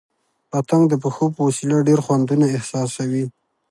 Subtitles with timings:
[0.51, 3.25] پتنګ د پښو په وسیله ډېر خوندونه احساسوي.